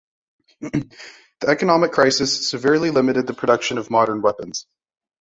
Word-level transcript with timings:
The 0.61 0.89
economic 1.47 1.91
crisis 1.91 2.49
severely 2.49 2.89
limited 2.89 3.27
the 3.27 3.35
production 3.35 3.77
of 3.77 3.91
modern 3.91 4.23
weapons. 4.23 4.65